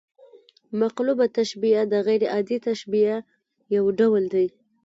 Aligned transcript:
مقلوبه 0.79 1.25
تشبیه 1.37 1.81
د 1.91 1.93
غـير 2.05 2.21
عادي 2.33 2.57
تشبیه 2.67 3.15
یو 3.75 3.83
ډول 3.99 4.23
دئ. 4.33 4.47